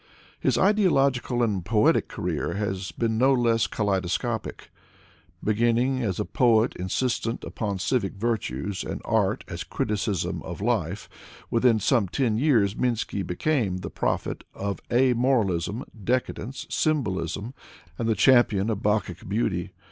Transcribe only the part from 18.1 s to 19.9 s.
champion of Bacchic beauty.